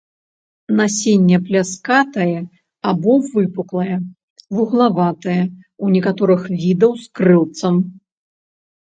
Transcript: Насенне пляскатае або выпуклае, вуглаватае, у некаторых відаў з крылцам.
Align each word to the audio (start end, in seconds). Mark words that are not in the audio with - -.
Насенне 0.77 1.37
пляскатае 1.49 2.39
або 2.93 3.13
выпуклае, 3.35 3.95
вуглаватае, 4.57 5.39
у 5.85 5.95
некаторых 5.95 6.41
відаў 6.61 6.91
з 7.07 7.11
крылцам. 7.17 7.75